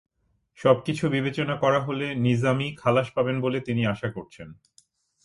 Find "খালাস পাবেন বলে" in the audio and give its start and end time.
2.75-3.59